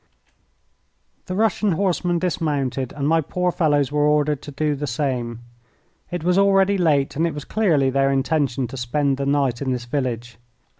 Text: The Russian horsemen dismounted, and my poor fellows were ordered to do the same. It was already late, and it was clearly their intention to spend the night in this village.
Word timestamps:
The 1.27 1.35
Russian 1.35 1.73
horsemen 1.73 2.17
dismounted, 2.17 2.91
and 2.91 3.07
my 3.07 3.21
poor 3.21 3.51
fellows 3.51 3.91
were 3.91 4.01
ordered 4.07 4.41
to 4.41 4.51
do 4.51 4.73
the 4.73 4.87
same. 4.87 5.41
It 6.09 6.23
was 6.23 6.39
already 6.39 6.75
late, 6.75 7.15
and 7.15 7.27
it 7.27 7.35
was 7.35 7.45
clearly 7.45 7.91
their 7.91 8.09
intention 8.09 8.65
to 8.69 8.77
spend 8.77 9.17
the 9.17 9.27
night 9.27 9.61
in 9.61 9.71
this 9.73 9.85
village. 9.85 10.39